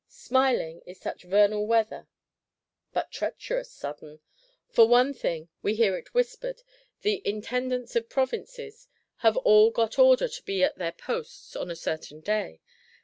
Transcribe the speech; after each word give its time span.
Smiling 0.09 0.81
is 0.87 0.99
such 0.99 1.21
vernal 1.25 1.67
weather; 1.67 2.07
but 2.91 3.11
treacherous, 3.11 3.69
sudden! 3.71 4.19
For 4.71 4.87
one 4.87 5.13
thing, 5.13 5.49
we 5.61 5.75
hear 5.75 5.95
it 5.95 6.11
whispered, 6.11 6.63
"the 7.03 7.21
Intendants 7.23 7.95
of 7.95 8.09
Provinces 8.09 8.87
have 9.17 9.37
all 9.37 9.69
got 9.69 9.99
order 9.99 10.27
to 10.27 10.41
be 10.43 10.63
at 10.63 10.79
their 10.79 10.91
posts 10.93 11.55
on 11.55 11.69
a 11.69 11.75
certain 11.75 12.19
day." 12.19 12.61